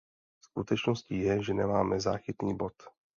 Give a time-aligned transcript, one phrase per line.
[0.45, 2.73] Skutečností je, že nemáme záchytný bod.